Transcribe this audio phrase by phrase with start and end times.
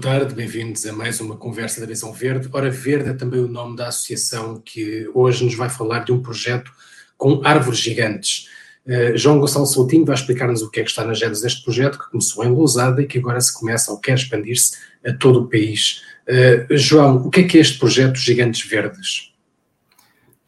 [0.00, 2.48] boa tarde, bem-vindos a mais uma conversa da Visão Verde.
[2.50, 6.22] Ora, Verde é também o nome da associação que hoje nos vai falar de um
[6.22, 6.72] projeto
[7.18, 8.48] com árvores gigantes.
[8.86, 11.98] Uh, João Gonçalo Soutinho vai explicar-nos o que é que está nas redes deste projeto,
[11.98, 14.74] que começou em Lousada e que agora se começa ou quer expandir-se
[15.06, 16.00] a todo o país.
[16.26, 19.34] Uh, João, o que é que é este projeto Gigantes Verdes?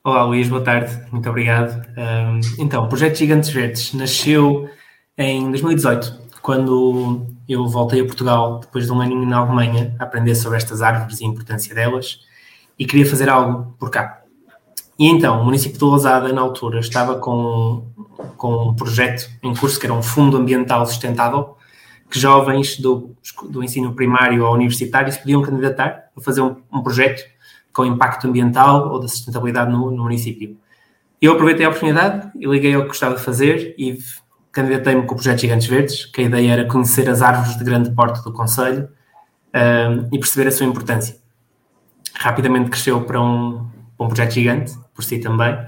[0.02, 1.86] Olá Luís, boa tarde, muito obrigado.
[1.98, 4.70] Um, então, o projeto Gigantes Verdes nasceu
[5.18, 10.34] em 2018, quando eu voltei a Portugal depois de um aninho na Alemanha a aprender
[10.34, 12.20] sobre estas árvores e a importância delas
[12.78, 14.22] e queria fazer algo por cá.
[14.98, 17.86] E então, o município de Lousada, na altura, estava com,
[18.36, 21.56] com um projeto em curso que era um fundo ambiental sustentável,
[22.10, 23.16] que jovens do,
[23.48, 27.22] do ensino primário ou universitário se podiam candidatar a fazer um, um projeto
[27.72, 30.58] com impacto ambiental ou da sustentabilidade no, no município.
[31.20, 33.98] Eu aproveitei a oportunidade e liguei ao que gostava de fazer e
[34.52, 37.90] candidatei-me com o projeto Gigantes Verdes, que a ideia era conhecer as árvores de grande
[37.90, 38.88] porte do Conselho
[39.54, 41.16] um, e perceber a sua importância.
[42.14, 43.66] Rapidamente cresceu para um,
[43.98, 45.58] um projeto gigante, por si também,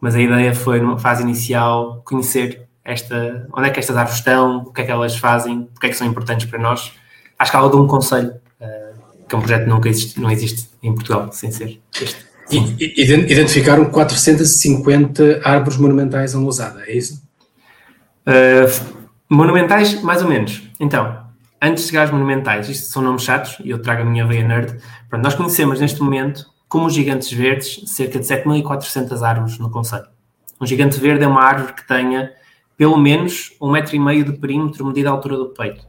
[0.00, 4.58] mas a ideia foi, numa fase inicial, conhecer esta, onde é que estas árvores estão,
[4.58, 6.92] o que é que elas fazem, porque é que são importantes para nós,
[7.38, 10.70] à escala de um Conselho, uh, que é um projeto que nunca existe, não existe
[10.82, 12.30] em Portugal, sem ser este.
[12.50, 17.19] Identificaram 450 árvores monumentais em Lousada, é isso?
[18.26, 20.62] Uh, monumentais, mais ou menos.
[20.78, 21.24] Então,
[21.60, 24.46] antes de chegar aos monumentais, isto são nomes chatos e eu trago a minha veia
[24.46, 24.80] nerd.
[25.08, 30.06] Pronto, nós conhecemos neste momento, como os gigantes verdes, cerca de 7.400 árvores no Conselho.
[30.60, 32.32] Um gigante verde é uma árvore que tenha
[32.76, 35.86] pelo menos um metro e meio de perímetro medido à altura do peito.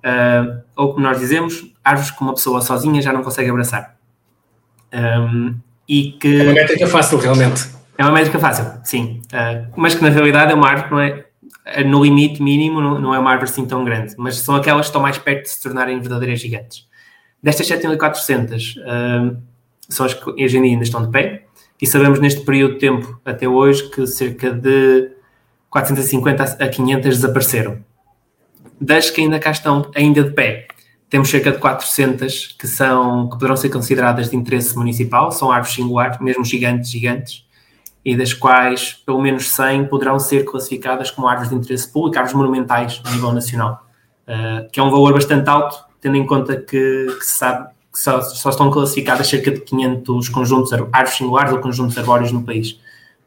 [0.00, 3.96] Uh, ou como nós dizemos, árvores que uma pessoa sozinha já não consegue abraçar.
[4.92, 5.56] Um,
[5.88, 6.40] e que...
[6.40, 7.68] É uma métrica fácil, realmente.
[7.98, 9.20] É uma métrica fácil, sim.
[9.26, 11.26] Uh, mas que na realidade é uma árvore que não é eh,
[11.86, 15.02] no limite mínimo não é uma árvore assim tão grande, mas são aquelas que estão
[15.02, 16.88] mais perto de se tornarem verdadeiras gigantes.
[17.42, 19.36] Destas 7.400, uh,
[19.88, 21.44] são as que hoje em dia ainda estão de pé,
[21.80, 25.10] e sabemos neste período de tempo, até hoje, que cerca de
[25.70, 27.78] 450 a 500 desapareceram.
[28.78, 30.66] Das que ainda cá estão, ainda de pé,
[31.08, 35.74] temos cerca de 400 que, são, que poderão ser consideradas de interesse municipal, são árvores
[35.74, 37.46] singulares, mesmo gigantes, gigantes,
[38.04, 42.36] e das quais pelo menos 100 poderão ser classificadas como árvores de interesse público, árvores
[42.36, 43.86] monumentais a nível nacional,
[44.26, 47.98] uh, que é um valor bastante alto, tendo em conta que, que se sabe que
[47.98, 52.78] só, só, estão classificadas cerca de 500 conjuntos, árvores singulares ou conjuntos arbóreos no país.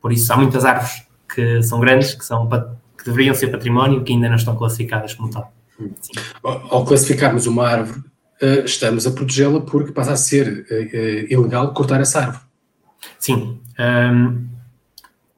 [0.02, 4.14] Por isso, há muitas árvores que são grandes, que, são, que deveriam ser património, que
[4.14, 5.52] ainda não estão classificadas como tal.
[6.00, 6.14] Sim.
[6.42, 8.00] Ao classificarmos uma árvore,
[8.42, 12.44] uh, estamos a protegê-la porque passa a ser uh, ilegal cortar essa árvore.
[13.20, 13.60] Sim.
[13.78, 14.53] Um,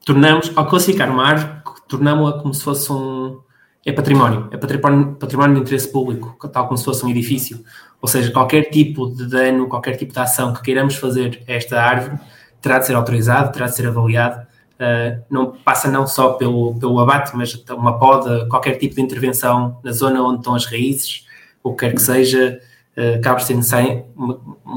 [0.06, 1.50] tornamos, ao classificar uma árvore,
[1.88, 3.40] tornamos-la como se fosse um.
[3.84, 7.62] É património, é património, património de interesse público, tal como se fosse um edifício.
[8.00, 11.80] Ou seja, qualquer tipo de dano, qualquer tipo de ação que queiramos fazer a esta
[11.80, 12.18] árvore
[12.60, 14.44] terá de ser autorizado, terá de ser avaliado.
[14.74, 19.78] Uh, não passa não só pelo, pelo abate, mas uma poda, qualquer tipo de intervenção
[19.84, 21.24] na zona onde estão as raízes,
[21.62, 22.60] o que quer que seja,
[22.96, 24.04] uh, cabe ser necessário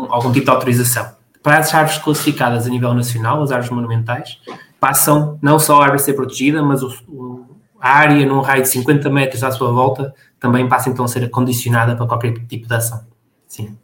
[0.10, 1.12] algum tipo de autorização.
[1.42, 4.40] Para as árvores classificadas a nível nacional, as árvores monumentais,
[4.80, 7.46] passam não só a árvore a ser protegida, mas o, o,
[7.80, 11.24] a área num raio de 50 metros à sua volta também passa então a ser
[11.26, 13.06] acondicionada para qualquer tipo de ação.
[13.48, 13.78] Sim.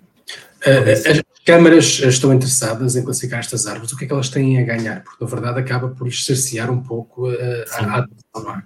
[0.65, 4.59] Uh, as câmaras estão interessadas em classificar estas árvores, o que é que elas têm
[4.59, 5.03] a ganhar?
[5.03, 8.63] Porque na verdade acaba por cercear um pouco a, a atenção.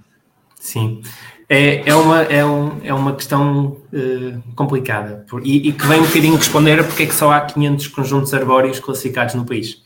[0.59, 1.01] Sim,
[1.47, 6.05] é, é, uma, é, um, é uma questão uh, complicada e, e, que vem um
[6.05, 9.81] bocadinho responder a porque é que só há 500 conjuntos arbóreos classificados no país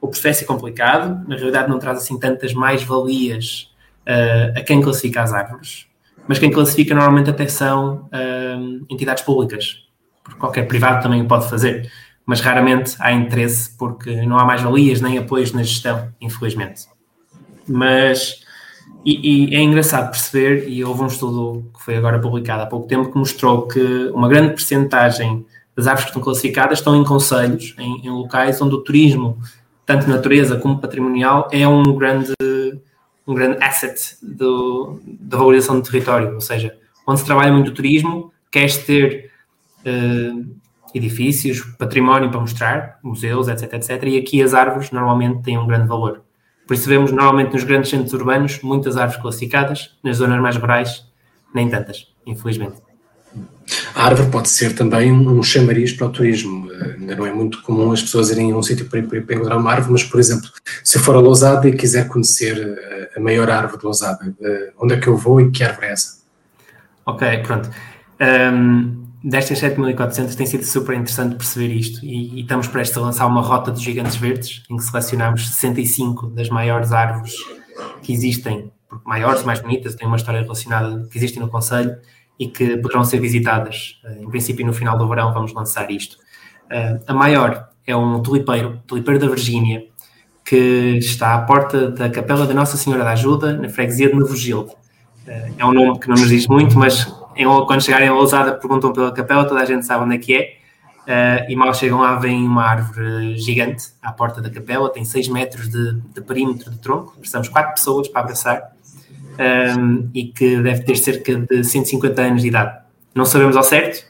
[0.00, 3.72] o processo é complicado, na realidade não traz assim tantas mais-valias
[4.06, 5.86] uh, a quem classifica as árvores,
[6.28, 9.84] mas quem classifica normalmente até são uh, entidades públicas,
[10.22, 11.90] porque qualquer privado também o pode fazer,
[12.24, 16.86] mas raramente há interesse porque não há mais-valias nem apoios na gestão, infelizmente.
[17.68, 18.40] Mas,
[19.04, 22.88] e, e, é engraçado perceber, e houve um estudo que foi agora publicado há pouco
[22.88, 25.46] tempo que mostrou que uma grande percentagem
[25.76, 29.38] das árvores que estão classificadas estão em conselhos, em, em locais onde o turismo
[29.86, 32.34] tanto natureza como patrimonial, é um grande,
[33.26, 36.34] um grande asset da valorização do território.
[36.34, 39.30] Ou seja, onde se trabalha muito o turismo, queres ter
[39.86, 40.56] uh,
[40.92, 44.02] edifícios, património para mostrar, museus, etc, etc.
[44.02, 46.22] E aqui as árvores normalmente têm um grande valor.
[46.66, 51.06] Por isso vemos normalmente nos grandes centros urbanos muitas árvores classificadas, nas zonas mais rurais
[51.54, 52.85] nem tantas, infelizmente.
[53.96, 56.70] A árvore pode ser também um chamariz para o turismo.
[56.70, 59.72] Ainda não é muito comum as pessoas irem a um sítio para, para, encontrar uma
[59.72, 60.50] árvore, mas, por exemplo,
[60.84, 64.72] se eu for a Lousada e quiser conhecer eh, a maior árvore de Lousada, eh,
[64.78, 66.18] onde é que eu vou e que árvore é essa?
[67.06, 67.70] Ok, pronto.
[68.20, 73.26] Um, destas 7.400 tem sido super interessante perceber isto e, e, estamos prestes a lançar
[73.26, 77.34] uma rota dos gigantes verdes em que selecionamos 65 das maiores árvores
[78.02, 78.70] que existem,
[79.06, 81.96] maiores mais bonitas, têm uma história relacionada que existem no Conselho
[82.38, 84.00] e que poderão ser visitadas.
[84.04, 86.16] Eh, em princípio, no final do verão vamos lançar isto.
[86.66, 89.84] Uh, a maior é um tulipeiro, tulipeiro da Virgínia,
[90.44, 94.72] que está à porta da Capela da Nossa Senhora da Ajuda, na freguesia de Novogilde.
[95.26, 97.04] Uh, é um nome que não nos diz muito, mas
[97.66, 101.46] quando chegarem a Lousada perguntam pela capela, toda a gente sabe onde é que é.
[101.48, 105.68] E mal chegam lá, vem uma árvore gigante à porta da capela, tem 6 metros
[105.68, 108.72] de, de, perímetro de tronco, precisamos 4 pessoas para abraçar,
[109.38, 112.78] um, e que deve ter cerca de 150 anos de idade.
[113.14, 114.04] Não sabemos ao certo,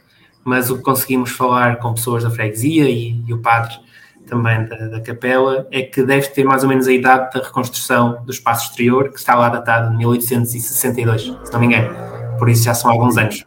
[0.44, 3.74] mas o que conseguimos falar com pessoas da freguesia e, e o padre
[4.26, 8.22] também da, da, capela é que deve ter mais ou menos a idade da reconstrução
[8.24, 11.94] do espaço exterior, que está lá datado de 1862, se não me engano.
[12.38, 13.44] Por isso já são alguns anos.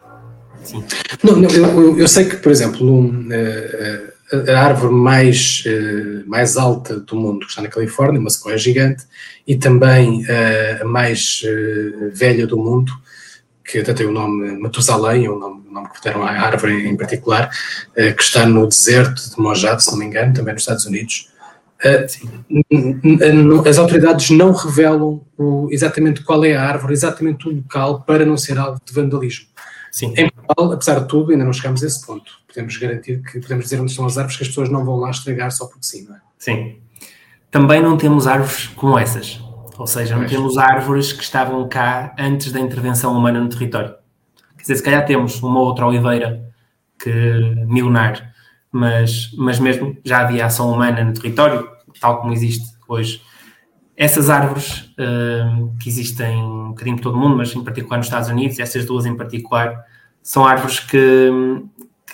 [0.64, 0.84] Sim.
[1.24, 6.58] Não, não eu, eu, sei que, por exemplo, num, uh, a árvore mais, uh, mais
[6.58, 9.06] alta do mundo, que está na Califórnia, uma sequoia gigante,
[9.48, 10.24] e também
[10.82, 11.42] a mais
[12.14, 12.92] velha do mundo,
[13.70, 16.98] que até tem o nome Matusalém, o nome, o nome que deram à árvore em
[16.98, 17.50] particular,
[17.92, 21.30] uh, que está no deserto de Mojave, se não me engano, também nos Estados Unidos.
[23.66, 25.22] As autoridades não revelam
[25.72, 29.46] exatamente qual é a árvore, exatamente o local, para não ser alvo de vandalismo.
[29.92, 30.14] Sim.
[30.18, 32.32] Em Portugal, apesar de tudo, ainda não chegamos a esse ponto.
[32.48, 35.10] Podemos garantir que podemos dizer onde estão as árvores que as pessoas não vão lá
[35.10, 36.20] estragar só porque sim, não é?
[36.38, 36.82] Sim.
[37.52, 39.40] Também não temos árvores como essas.
[39.78, 43.96] Ou seja, não temos árvores que estavam cá antes da intervenção humana no território.
[44.58, 46.44] Quer dizer, se calhar temos uma outra oliveira
[47.02, 47.12] que
[47.66, 48.34] milenar,
[48.70, 51.68] mas, mas mesmo já havia ação humana no território,
[52.00, 53.22] tal como existe hoje.
[54.00, 58.08] Essas árvores uh, que existem um bocadinho por todo o mundo, mas em particular nos
[58.08, 59.84] Estados Unidos, essas duas em particular,
[60.24, 61.30] são árvores que,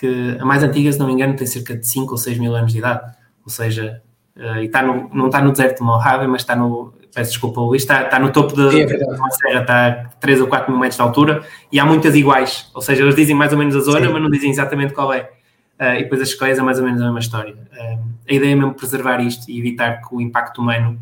[0.00, 2.56] que a mais antiga, se não me engano, tem cerca de 5 ou 6 mil
[2.56, 3.14] anos de idade.
[3.44, 4.02] Ou seja,
[4.36, 7.60] uh, e está no, não está no deserto de Mojave, mas está no, peço desculpa,
[7.60, 10.68] Luís está, está no topo de, é de uma serra, está a 3 ou 4
[10.72, 13.76] mil metros de altura e há muitas iguais, ou seja, eles dizem mais ou menos
[13.76, 14.12] a zona, Sim.
[14.12, 15.30] mas não dizem exatamente qual é.
[15.80, 17.54] Uh, e depois as escolhas é mais ou menos a mesma história.
[17.54, 20.98] Uh, a ideia é mesmo preservar isto e evitar que o impacto humano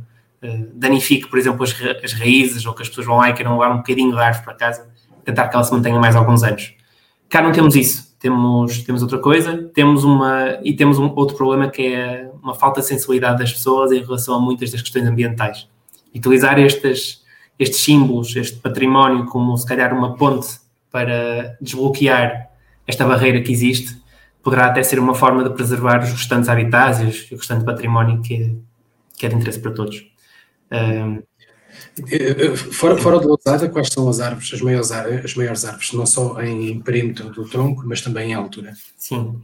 [0.75, 3.53] danifique, por exemplo, as, ra as, raízes ou que as pessoas vão lá e queiram
[3.53, 4.89] levar um bocadinho de árvore para casa,
[5.25, 6.75] tentar que ela se mantenha mais alguns anos.
[7.29, 11.69] Cá não temos isso, temos, temos outra coisa, temos uma e temos um outro problema
[11.69, 15.69] que é uma falta de sensibilidade das pessoas em relação a muitas das questões ambientais
[16.15, 17.23] utilizar estes,
[17.59, 20.49] estes símbolos, este património, como se calhar uma ponte
[20.91, 22.51] para desbloquear
[22.87, 23.97] esta barreira que existe,
[24.43, 28.35] poderá até ser uma forma de preservar os restantes habitats e o restante património que
[28.35, 28.55] é,
[29.17, 30.07] que é de interesse para todos.
[32.73, 36.41] Fora, fora de Lousada, quais são as árvores, as maiores, as maiores árvores, não só
[36.43, 38.73] em perímetro do tronco, mas também em altura?
[38.97, 39.41] Sim,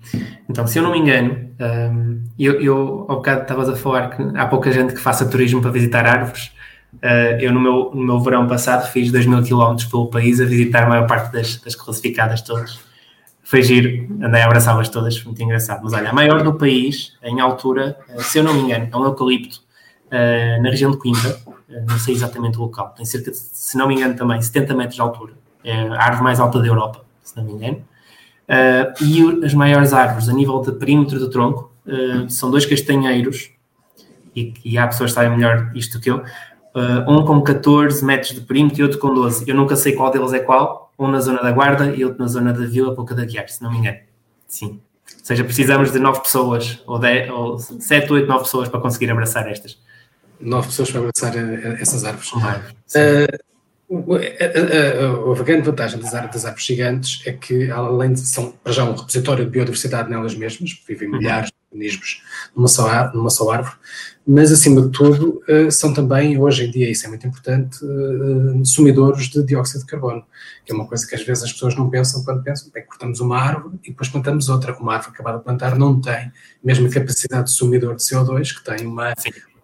[0.49, 1.51] então se eu não me engano,
[2.39, 5.71] eu, eu ao bocado estavas a falar que há pouca gente que faça turismo para
[5.71, 6.51] visitar árvores,
[6.95, 10.45] Uh, eu, no meu, no meu verão passado, fiz 2 mil quilómetros pelo país a
[10.45, 12.81] visitar a maior parte das, das classificadas todas.
[13.43, 15.83] Foi giro, andei a abraçá-las todas, muito engraçado.
[15.85, 18.97] Mas olha, a maior do país, em altura, uh, se eu não me engano, é
[18.97, 19.63] um eucalipto,
[20.13, 21.39] uh, na região de Coimbra,
[21.89, 24.97] não sei exatamente o local, tem cerca de, se não me engano também, 70 metros
[24.97, 25.35] de altura.
[25.63, 27.85] É a árvore mais alta da Europa, se não me engano.
[29.01, 31.71] e as maiores árvores, a nível de perímetro do tronco,
[32.29, 33.51] são dois castanheiros,
[34.35, 36.25] e, e há pessoas que sabem melhor isto que eu,
[36.73, 39.49] Uh, um com 14 metros de perímetro e outro com 12.
[39.49, 40.93] Eu nunca sei qual deles é qual.
[40.99, 43.63] Um na zona da Guarda e outro na zona da Vila Pouca da Guiar, se
[43.63, 43.99] não me engano.
[44.47, 44.81] Sim.
[45.19, 49.11] Ou seja, precisamos de 9 pessoas, ou, 10, ou 7, 8, 9 pessoas para conseguir
[49.11, 49.79] abraçar estas.
[50.41, 51.35] 9 pessoas para abraçar
[51.81, 52.33] essas árvores.
[52.33, 53.51] Uh,
[53.91, 58.53] a, a, a, grande vantagem das árvores, das árvores gigantes é que, além de são
[58.63, 61.19] para já um repositório de biodiversidade nelas mesmas, vivem uhum.
[61.19, 62.23] milhares de organismos
[62.55, 63.75] numa só, numa só árvore,
[64.27, 68.65] mas acima de tudo eh, são também, hoje em dia, isso é muito importante, eh,
[68.65, 70.25] sumidores de dióxido de carbono,
[70.65, 73.19] que é uma coisa que às vezes as pessoas não pensam quando pensam, bem, cortamos
[73.19, 74.77] uma árvore e depois plantamos outra.
[74.79, 76.33] Uma árvore acabada de plantar não tem a
[76.63, 79.15] mesma capacidade de sumidor de CO2 que tem uma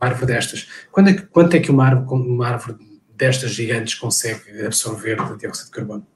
[0.01, 0.69] árvore destas.
[0.91, 2.79] Quando é que, quanto é que uma árvore, uma árvore
[3.17, 6.07] destas gigantes consegue absorver de dióxido de carbono?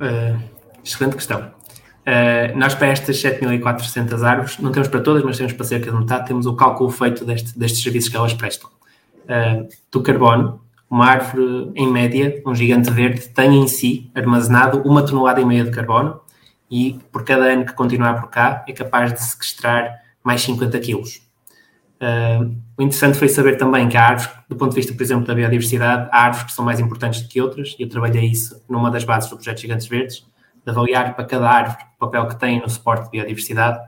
[0.00, 0.40] Uh,
[0.84, 1.54] excelente questão.
[2.06, 5.96] Uh, nós, para estas 7.400 árvores, não temos para todas, mas temos para cerca de
[5.96, 8.70] metade, temos o cálculo feito deste, destes serviços que elas prestam.
[9.24, 15.04] Uh, do carbono, uma árvore, em média, um gigante verde, tem em si armazenado uma
[15.04, 16.20] tonelada e meia de carbono
[16.70, 21.25] e, por cada ano que continuar por cá, é capaz de sequestrar mais 50 quilos.
[22.00, 25.26] Uh, o interessante foi saber também que há árvores, do ponto de vista, por exemplo,
[25.26, 28.62] da biodiversidade, há árvores que são mais importantes do que outras, e eu trabalhei isso
[28.68, 30.26] numa das bases do projeto Gigantes Verdes,
[30.64, 33.78] de avaliar para cada árvore o papel que tem no suporte de biodiversidade.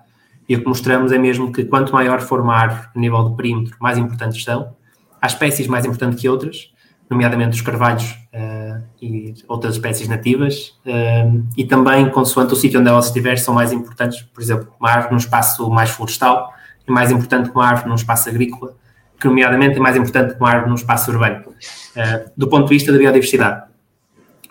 [0.48, 3.36] E o que mostramos é mesmo que quanto maior for uma árvore a nível de
[3.36, 4.74] perímetro, mais importantes são.
[5.20, 6.72] Há espécies mais importantes que outras,
[7.10, 12.88] nomeadamente os carvalhos uh, e outras espécies nativas, uh, e também, consoante o sítio onde
[12.88, 16.54] elas estiver, são mais importantes, por exemplo, uma árvore num espaço mais florestal
[16.90, 18.74] é mais importante que uma árvore num espaço agrícola,
[19.20, 22.74] que, nomeadamente, é mais importante que uma árvore num espaço urbano, uh, do ponto de
[22.74, 23.66] vista da biodiversidade.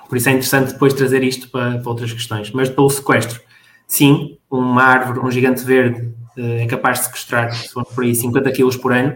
[0.08, 2.52] Por isso é interessante depois trazer isto para, para outras questões.
[2.52, 3.42] Mas pelo sequestro,
[3.86, 8.52] sim, uma árvore, um gigante verde, é capaz de sequestrar, se for por aí, 50
[8.52, 9.16] quilos por ano,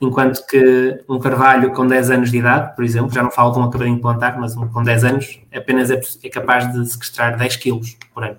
[0.00, 3.58] enquanto que um carvalho com 10 anos de idade, por exemplo, já não falo de
[3.58, 7.36] um acabadinho de plantar, mas um com 10 anos, apenas é, é capaz de sequestrar
[7.36, 8.38] 10 quilos por ano.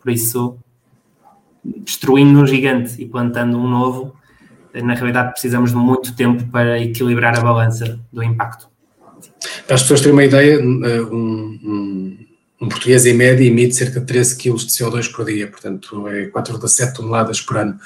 [0.00, 0.58] Por isso,
[1.78, 4.14] destruindo um gigante e plantando um novo,
[4.74, 8.68] na realidade precisamos de muito tempo para equilibrar a balança do impacto.
[9.66, 10.82] Para as pessoas terem uma ideia, um,
[11.12, 12.18] um,
[12.60, 16.26] um português em média emite cerca de 13 kg de CO2 por dia, portanto é
[16.26, 17.78] 4,7 toneladas por ano.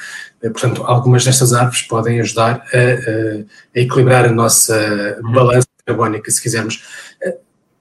[0.42, 6.30] Eh, portanto, algumas destas árvores podem ajudar a, a, a equilibrar a nossa balança carbónica,
[6.30, 6.82] se quisermos.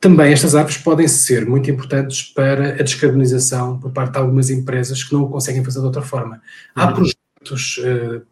[0.01, 5.03] Também estas árvores podem ser muito importantes para a descarbonização por parte de algumas empresas
[5.03, 6.41] que não o conseguem fazer de outra forma.
[6.73, 6.93] Há uhum.
[6.95, 8.25] projetos uh,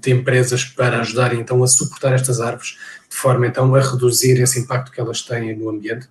[0.00, 2.78] de empresas para ajudarem então a suportar estas árvores
[3.10, 6.06] de forma então a reduzir esse impacto que elas têm no ambiente?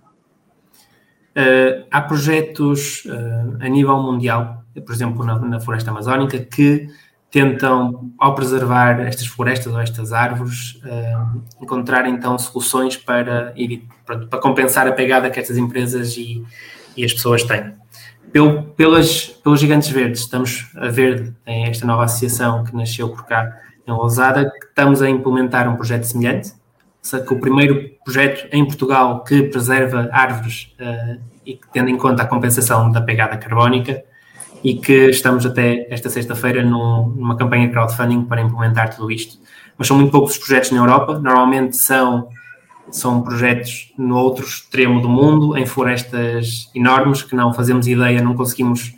[1.34, 6.90] Uh, há projetos uh, a nível mundial, por exemplo, na, na, floresta amazónica, que
[7.36, 13.54] tentam, ao preservar estas florestas ou estas árvores, uh, encontrar então soluções para,
[14.06, 16.42] para, para, compensar a pegada que estas empresas e,
[16.96, 17.74] e as pessoas têm.
[18.74, 23.54] Pelas, pelos Gigantes Verdes, estamos a ver em esta nova associação que nasceu por cá
[23.86, 26.54] em Lousada, que estamos a implementar um projeto semelhante,
[27.02, 32.22] que o primeiro projeto em Portugal que preserva árvores uh, e que tendo em conta
[32.22, 34.02] a compensação da pegada carbónica
[34.66, 39.38] e que estamos até esta sexta-feira numa campanha de crowdfunding para implementar tudo isto.
[39.78, 42.28] Mas são muito poucos os projetos na Europa, normalmente são,
[42.90, 48.34] são projetos no outro extremo do mundo, em florestas enormes que não fazemos ideia, não
[48.34, 48.92] conseguimos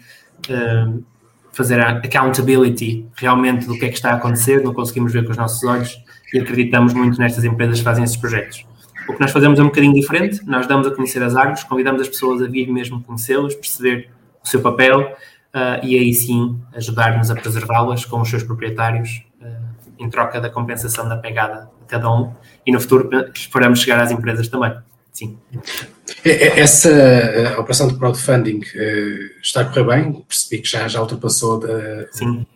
[0.48, 1.04] uh,
[1.52, 5.32] fazer a accountability realmente do que é que está a acontecer, não conseguimos ver com
[5.32, 8.64] os nossos olhos e acreditamos muito nestas empresas que fazem esses projetos.
[9.06, 12.00] O que nós fazemos é um bocadinho diferente, nós damos a conhecer as árvores, convidamos
[12.00, 14.08] as pessoas a vir mesmo conhecê-las, perceber
[14.42, 15.14] o seu papel
[15.54, 19.46] uh, e aí sim ajudar-nos a preservá-las com os seus proprietários uh,
[19.98, 22.32] em troca da compensação da pegada de cada um
[22.66, 24.72] e no futuro esperamos chegar às empresas também.
[25.12, 25.36] Sim.
[26.24, 30.24] É, é, essa eh, operação de crowdfunding uh, está a correr bem?
[30.28, 32.46] Percebi que já, já ultrapassou da, Sim.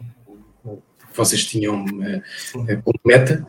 [0.65, 3.45] que vocês tinham uh, como meta.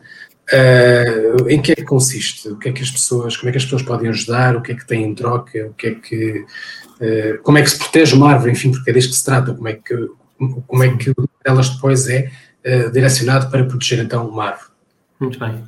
[0.52, 2.48] Uh, em que é que consiste?
[2.48, 4.56] O que é que as pessoas, como é que as pessoas podem ajudar?
[4.56, 5.66] O que é que têm em troca?
[5.66, 6.44] O que é que,
[7.42, 8.52] como é que se protege uma árvore?
[8.52, 9.54] Enfim, porque é disso que se trata.
[9.54, 10.08] Como é que,
[10.66, 11.12] como é que
[11.44, 12.30] elas depois é
[12.64, 14.68] uh, direcionado para proteger então uma árvore?
[15.20, 15.64] Muito bem.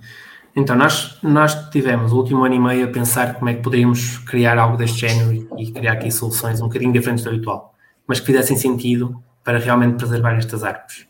[0.54, 4.18] Então, nós, nós tivemos o último ano e meio a pensar como é que poderíamos
[4.18, 7.74] criar algo deste género e, e criar aqui soluções um bocadinho diferentes do habitual,
[8.06, 11.06] mas que fizessem sentido para realmente preservar estas árvores.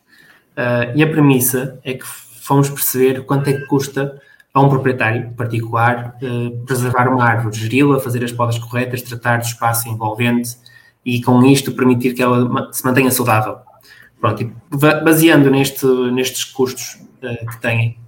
[0.57, 4.21] Uh, e a premissa é que fomos perceber quanto é que custa
[4.57, 9.45] a um proprietário particular uh, preservar uma árvore, geri-la, fazer as podas corretas, tratar do
[9.45, 10.57] espaço envolvente
[11.05, 13.59] e com isto permitir que ela se mantenha saudável.
[14.19, 14.51] Pronto,
[15.05, 17.99] baseando neste, nestes custos uh, que têm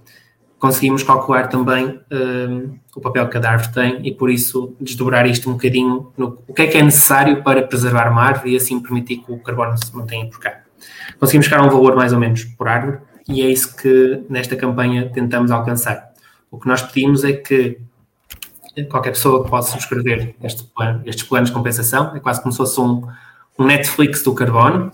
[0.57, 5.49] conseguimos calcular também um, o papel que a árvore tem e por isso desdobrar isto
[5.51, 8.79] um bocadinho no o que é que é necessário para preservar uma árvore e assim
[8.79, 10.61] permitir que o carbono se mantenha por cá.
[11.19, 12.97] Conseguimos chegar a um valor mais ou menos por árvore
[13.29, 16.08] e é isso que nesta campanha tentamos alcançar.
[16.51, 17.79] O que nós pedimos é que
[18.89, 20.67] qualquer pessoa que possa subscrever este
[21.05, 23.05] estes planos de compensação, é quase como se fosse um,
[23.57, 24.91] um Netflix do carbono,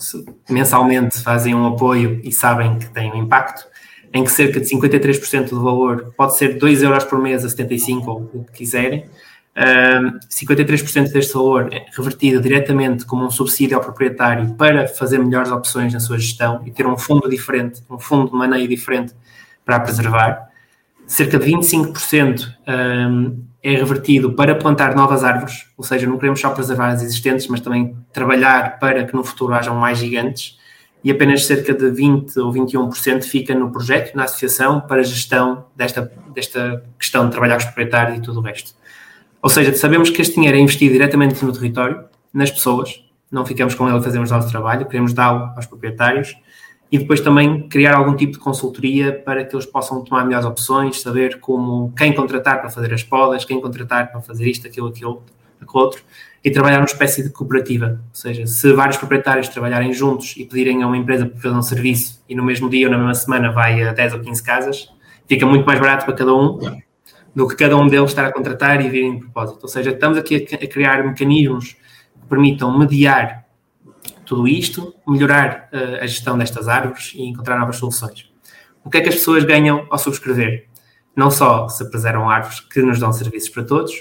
[0.50, 3.66] mensalmente fazem um apoio e sabem que tem um impacto,
[4.14, 8.10] em que cerca de 53% do valor pode ser 2 euros por mês a 75
[8.10, 9.06] ou o que quiserem.
[9.58, 15.50] Um, 53% deste valor é revertido diretamente como um subsídio ao proprietário para fazer melhores
[15.50, 19.14] opções na sua gestão e ter um fundo diferente, um fundo de maneio diferente
[19.64, 20.50] para preservar.
[21.08, 26.50] Cerca de 25% um, é revertido para plantar novas árvores, ou seja, não queremos só
[26.50, 30.58] preservar as existentes, mas também trabalhar para que no futuro hajam mais gigantes.
[31.04, 35.66] E apenas cerca de 20 ou 21% fica no projeto, na associação, para a gestão
[35.76, 38.74] desta, desta questão de trabalhar com os proprietários e tudo o resto.
[39.42, 43.76] Ou seja, sabemos que este dinheiro é investido diretamente no território, nas pessoas, não ficamos
[43.76, 46.36] com ele a fazermos o nosso trabalho, queremos dá-lo aos proprietários
[46.96, 51.02] e depois também criar algum tipo de consultoria para que eles possam tomar melhores opções,
[51.02, 55.22] saber como quem contratar para fazer as podas, quem contratar para fazer isto, aquilo, aquilo,
[55.66, 56.02] com o outro,
[56.42, 58.00] e trabalhar numa espécie de cooperativa.
[58.02, 61.62] Ou seja, se vários proprietários trabalharem juntos e pedirem a uma empresa para fazer um
[61.62, 64.90] serviço e no mesmo dia ou na mesma semana vai a 10 ou 15 casas,
[65.28, 66.58] fica muito mais barato para cada um
[67.36, 69.60] do que cada um deles estar a contratar e vir em propósito.
[69.64, 73.45] Ou seja, estamos aqui a, criar mecanismos que permitam mediar
[74.26, 78.32] tudo isto, melhorar uh, a gestão destas árvores e encontrar novas soluções.
[78.84, 80.68] O que é que as pessoas ganham ao subscrever?
[81.16, 83.94] Não só se preservam árvores que nos dão serviços para todos,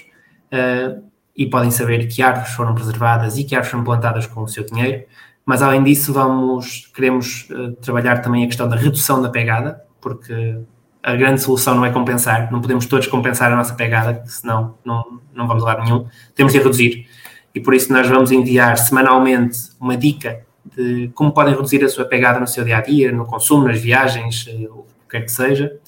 [0.52, 1.02] uh,
[1.37, 4.64] e podem saber que árvores foram preservadas e que árvores foram plantadas com o seu
[4.64, 5.04] dinheiro,
[5.45, 10.59] mas além disso vamos, queremos uh, trabalhar também a questão da redução da pegada, porque
[11.02, 15.21] a grande solução não é compensar, não podemos todos compensar a nossa pegada, senão não,
[15.35, 17.07] não vamos a lado nenhum, temos de reduzir.
[17.54, 20.44] E por isso nós vamos enviar semanalmente uma dica
[20.76, 23.80] de como podem reduzir a sua pegada no seu dia a dia, no consumo, nas
[23.80, 25.78] viagens, eh, o que quer que seja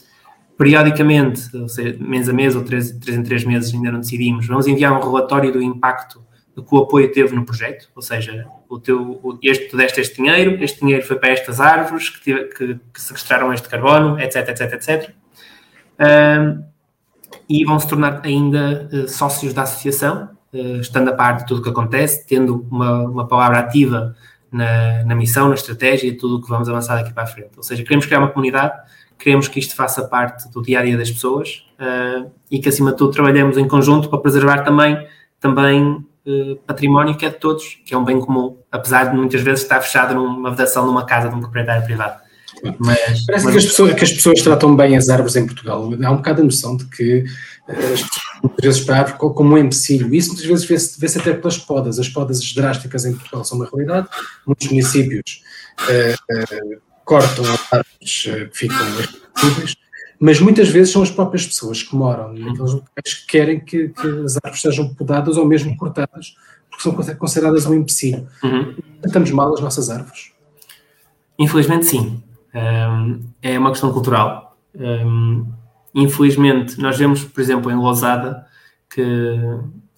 [0.57, 4.47] periodicamente, ou seja, mês a mês ou três, três em três meses, ainda não decidimos,
[4.47, 8.47] vamos enviar um relatório do impacto do que o apoio teve no projeto, ou seja,
[8.67, 12.21] o teu, o, este, tu deste este dinheiro, este dinheiro foi para estas árvores que,
[12.23, 15.11] tive, que, que sequestraram este carbono, etc, etc, etc.
[16.01, 16.65] Um,
[17.49, 21.63] e vão se tornar ainda uh, sócios da associação, estando a par de tudo o
[21.63, 24.15] que acontece, tendo uma, uma palavra ativa
[24.51, 27.51] na, na missão, na estratégia e tudo o que vamos avançar daqui para a frente.
[27.57, 28.73] Ou seja, queremos criar uma comunidade
[29.19, 32.93] queremos que isto faça parte do dia a dia das pessoas uh, e que, acima
[32.93, 35.07] de tudo, trabalhemos em conjunto para preservar também,
[35.41, 39.41] também uh, património que é de todos, que é um bem comum, apesar de muitas
[39.41, 42.26] vezes estar fechado numa vedação numa casa de um proprietário privado.
[42.79, 43.55] Mas, Parece mas...
[43.55, 45.91] Que, as pessoas, que as pessoas tratam bem as árvores em Portugal.
[46.03, 47.25] Há um bocado a noção de que
[47.69, 50.15] uh, as pessoas, muitas vezes para a árvore como um empecilho.
[50.15, 51.99] Isso muitas vezes vê-se vê até pelas podas.
[51.99, 54.09] As podas drásticas em Portugal são uma realidade.
[54.47, 55.43] Muitos municípios
[57.05, 58.77] cortam árvores que ficam
[59.35, 59.77] acessíveis,
[60.19, 64.07] mas muitas vezes são as próprias pessoas que moram naqueles locais que querem que, que
[64.25, 66.35] as árvores sejam podadas ou mesmo cortadas,
[66.71, 68.27] porque são consideradas um empecilho.
[68.43, 68.75] Uhum.
[69.05, 70.33] Estamos mal as nossas árvores?
[71.39, 72.23] Infelizmente, sim.
[73.43, 74.57] É uma questão cultural.
[75.95, 78.47] Infelizmente, nós vemos, por exemplo, em Lousada,
[78.89, 79.03] que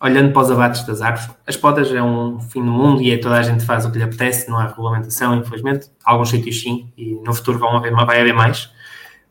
[0.00, 3.18] olhando para os abates das árvores, as podas é um fim do mundo e é
[3.18, 5.88] toda a gente faz o que lhe apetece, não há regulamentação, infelizmente.
[6.04, 8.72] Alguns sítios sim, e no futuro vão haver, vai haver mais.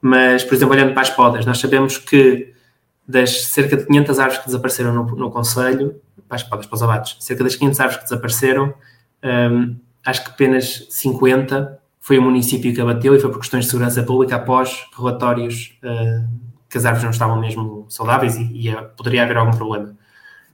[0.01, 2.53] Mas, por exemplo, olhando para as podas, nós sabemos que
[3.07, 5.95] das cerca de 500 árvores que desapareceram no, no Conselho,
[6.27, 8.73] para as podas, para os abates, cerca das 500 árvores que desapareceram,
[10.05, 14.01] acho que apenas 50 foi o município que abateu e foi por questões de segurança
[14.01, 16.25] pública após relatórios uh,
[16.69, 19.93] que as árvores não estavam mesmo saudáveis e, e poderia haver algum problema.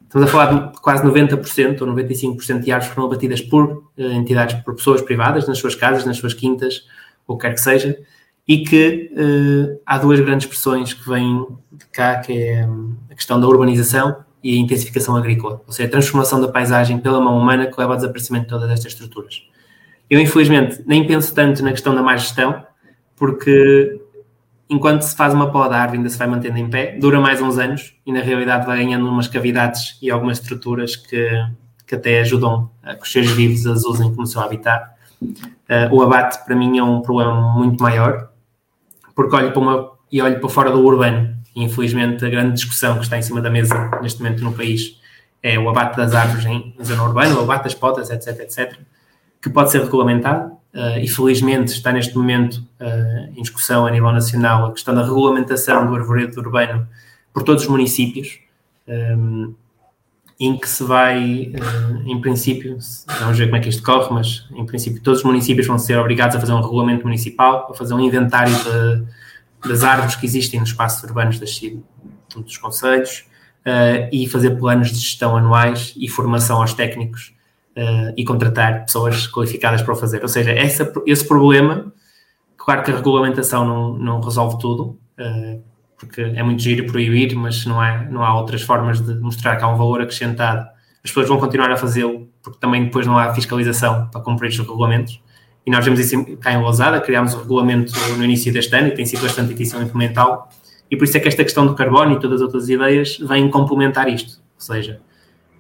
[0.02, 4.56] Estamos a falar de quase 90% ou 95% de árvores foram abatidas por uh, entidades,
[4.64, 6.88] por pessoas privadas, nas suas casas, nas suas quintas,
[7.28, 8.00] ou quer que seja,
[8.48, 13.14] e que uh, há duas grandes pressões que vêm de cá, que é hum, a
[13.14, 17.38] questão da urbanização e a intensificação agrícola, ou seja, a transformação da paisagem pela mão
[17.38, 19.53] humana que leva ao desaparecimento de todas estas estruturas.
[20.14, 22.64] Eu, infelizmente, nem penso tanto na questão da má gestão,
[23.16, 24.00] porque
[24.70, 27.42] enquanto se faz uma poda, a árvore ainda se vai mantendo em pé, dura mais
[27.42, 31.32] uns anos e na realidade vai ganhando umas cavidades e algumas estruturas que,
[31.88, 34.88] que até ajudam a que os seres vivos as usem como seu habitat.
[35.20, 38.30] Uh, o abate para mim é um problema muito maior,
[39.16, 41.36] porque olho para uma e olho para fora do urbano.
[41.56, 45.02] E, infelizmente, a grande discussão que está em cima da mesa neste momento no país
[45.42, 48.80] é o abate das árvores em zona urbana, o abate das podas, etc, etc,
[49.44, 54.10] que pode ser regulamentado uh, e felizmente está neste momento uh, em discussão a nível
[54.14, 56.88] nacional a questão da regulamentação do arvoredo urbano
[57.34, 58.40] por todos os municípios,
[58.88, 59.54] um,
[60.40, 62.78] eh, em que se vai, uh, em princípio,
[63.20, 65.98] vamos ver como é que isto corre, mas em princípio todos os municípios vão ser
[65.98, 70.60] obrigados a fazer um regulamento municipal, a fazer um inventário de, das árvores que existem
[70.60, 71.60] nos espaços urbanos das,
[72.36, 73.26] dos conselhos
[74.12, 77.34] e fazer planos de gestão anuais e formação aos técnicos
[77.78, 80.22] uh, e contratar pessoas qualificadas para o fazer.
[80.22, 81.92] Ou seja, essa, esse problema,
[82.58, 85.64] claro que a regulamentação não, não resolve tudo, uh,
[85.98, 89.64] porque é muito giro proibir, mas não há, não há outras formas de mostrar que
[89.64, 90.68] há um valor acrescentado.
[91.04, 94.58] As pessoas vão continuar a fazê-lo, porque também depois não há fiscalização para cumprir os
[94.58, 95.22] regulamentos.
[95.66, 98.92] E nós vemos isso cá em Lousada, criámos o regulamento no início deste ano e
[98.92, 100.44] tem sido bastante difícil implementá-lo.
[100.92, 103.50] E por isso é que esta questão do carbono e todas as outras ideias vêm
[103.50, 104.42] complementar isto.
[104.56, 105.00] Ou seja,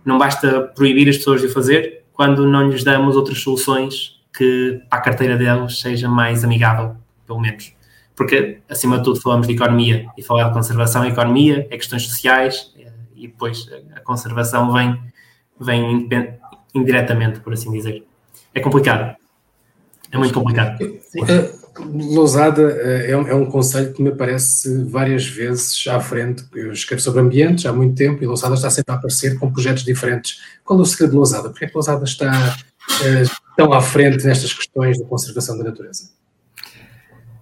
[0.04, 4.82] não basta proibir as pessoas de o fazer, quando não lhes damos outras soluções que
[4.89, 6.95] a carteira deles seja mais amigável,
[7.26, 7.73] pelo menos.
[8.15, 12.04] Porque, acima de tudo, falamos de economia e falar de conservação e economia é questões
[12.08, 14.99] sociais eh, e depois a conservação vem,
[15.60, 16.08] vem
[16.73, 18.06] indiretamente, por assim dizer.
[18.54, 19.15] É complicado.
[20.12, 20.84] É muito complicado.
[20.84, 26.45] Uh, Lousada é, é um conselho que me aparece várias vezes à frente.
[26.53, 29.83] Eu escrevo sobre ambientes há muito tempo e Lousada está sempre a aparecer com projetos
[29.83, 30.39] diferentes.
[30.63, 31.49] Qual é o segredo de Lousada?
[31.49, 36.12] Porquê é que Lousada está uh, tão à frente nestas questões da conservação da natureza?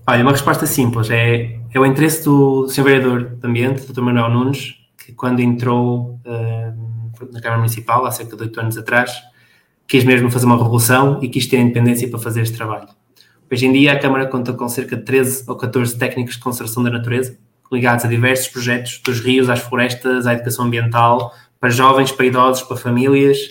[0.08, 1.10] Olha, uma resposta simples.
[1.10, 2.84] É, é o interesse do Sr.
[2.84, 4.02] Vereador de Ambiente, Dr.
[4.02, 9.12] Manuel Nunes, que quando entrou uh, na Câmara Municipal, há cerca de oito anos atrás,
[9.88, 12.88] quis mesmo fazer uma revolução e quis ter independência para fazer este trabalho.
[13.52, 16.82] Hoje em dia, a Câmara conta com cerca de 13 ou 14 técnicos de conservação
[16.82, 17.38] da natureza,
[17.70, 22.64] ligados a diversos projetos, dos rios às florestas, à educação ambiental, para jovens, para idosos,
[22.64, 23.50] para famílias,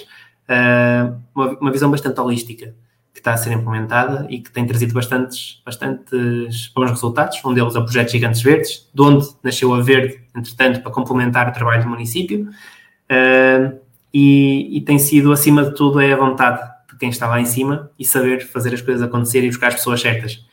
[0.49, 2.75] uh, uma, visão bastante holística
[3.13, 7.39] que está a ser implementada e que tem trazido bastantes, bastantes bons resultados.
[7.45, 11.51] Um deles é o projeto Gigantes Verdes, de onde nasceu a Verde, entretanto, para complementar
[11.51, 12.49] o trabalho do município.
[13.11, 13.79] Uh,
[14.15, 17.47] e, e, tem sido, acima de tudo, é a vontade de quem está lá em
[17.47, 20.47] cima e saber fazer as coisas acontecer e buscar as pessoas certas.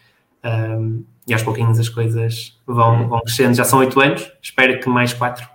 [0.44, 3.54] Uh, e aos pouquinhos as coisas vão, vão crescendo.
[3.54, 5.46] Já são oito anos, espero que mais quatro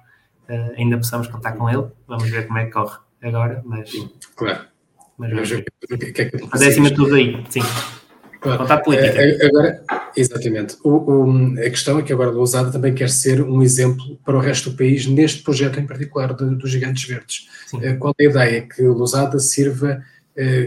[0.48, 1.86] uh, ainda possamos contar com ele.
[2.06, 3.90] Vamos ver como é que corre agora, mas...
[4.36, 4.66] Claro.
[5.16, 5.62] Mas, mas, o
[5.98, 7.60] que é que mas é acima de tudo aí, sim.
[8.42, 8.82] Claro.
[8.82, 9.22] política.
[9.22, 9.82] É, é, agora,
[10.16, 10.76] exatamente.
[10.82, 14.36] O, o, a questão é que agora a Lousada também quer ser um exemplo para
[14.36, 17.48] o resto do país neste projeto em particular dos do Gigantes Verdes.
[17.66, 17.78] Sim.
[17.82, 18.62] Eh, qual é a ideia?
[18.62, 20.02] Que Lousada sirva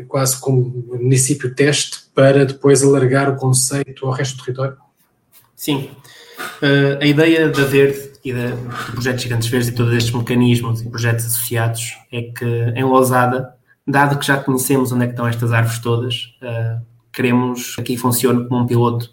[0.08, 4.78] quase como município teste para depois alargar o conceito ao resto do território?
[5.56, 5.89] Sim.
[6.62, 10.82] Uh, a ideia da Verde e da, do projeto Gigantes Verdes e todos estes mecanismos
[10.82, 13.56] e projetos associados é que em Lousada
[13.88, 16.82] dado que já conhecemos onde é que estão estas árvores todas, uh,
[17.13, 19.12] queremos que aqui funcione como um piloto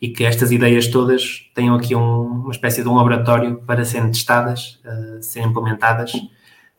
[0.00, 4.10] e que estas ideias todas tenham aqui um, uma espécie de um laboratório para serem
[4.10, 6.12] testadas, uh, serem implementadas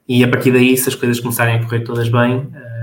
[0.07, 2.74] e a partir daí, se as coisas começarem a correr todas bem, uh,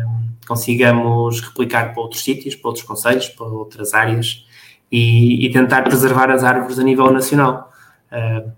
[0.46, 4.46] consigamos replicar para outros sítios, para outros conselhos, para outras áreas
[4.90, 7.72] e, e tentar preservar as árvores a nível nacional.
[8.10, 8.50] Uh,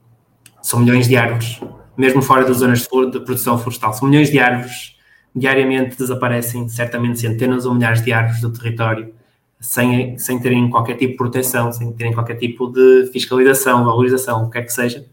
[0.62, 1.60] são milhões de árvores,
[1.96, 4.94] mesmo fora das zonas de, produção florestal, são milhões de árvores
[5.36, 9.12] diariamente desaparecem certamente centenas ou milhares de árvores do território
[9.60, 14.46] sem, sem terem qualquer tipo de proteção, sem terem qualquer tipo de fiscalização, valorização, o
[14.46, 15.04] que quer que seja.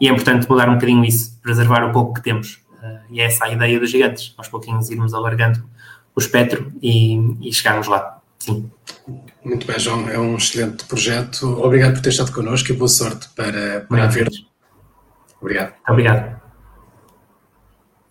[0.00, 2.62] E é importante mudar um bocadinho isso, preservar o pouco que temos.
[2.82, 5.64] Uh, e é essa a ideia dos gigantes, aos pouquinhos irmos alargando
[6.14, 8.20] o espectro e, e chegarmos lá.
[8.38, 8.70] Sim.
[9.44, 10.08] Muito bem, João.
[10.08, 11.46] É um excelente projeto.
[11.62, 14.46] Obrigado por ter estado connosco e boa sorte para, para a Verde.
[15.40, 15.74] Obrigado.
[15.88, 16.40] Obrigado.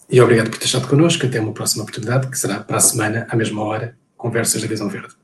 [0.10, 1.26] E obrigado por ter estado connosco.
[1.26, 4.88] Até uma próxima oportunidade, que será para a semana, à mesma hora, Conversas da Visão
[4.88, 5.16] Verde.